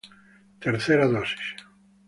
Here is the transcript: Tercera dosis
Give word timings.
Tercera 0.65 1.05
dosis 1.13 1.55